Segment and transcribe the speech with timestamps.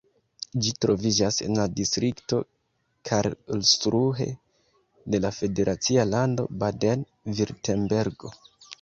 [0.61, 2.39] Ĝi troviĝas en la distrikto
[3.11, 4.29] Karlsruhe
[5.17, 8.39] de la federacia lando Baden-Virtembergo.